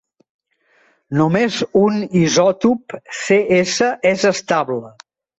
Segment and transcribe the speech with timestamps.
[1.17, 3.75] Només un isòtop, Cs,
[4.15, 4.81] és estable.